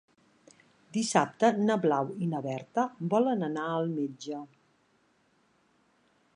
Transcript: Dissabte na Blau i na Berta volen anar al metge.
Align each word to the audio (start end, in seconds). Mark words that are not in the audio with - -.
Dissabte 0.95 1.51
na 1.67 1.75
Blau 1.83 2.09
i 2.27 2.31
na 2.33 2.41
Berta 2.47 2.87
volen 3.13 3.49
anar 3.51 3.69
al 3.75 3.95
metge. 4.01 4.43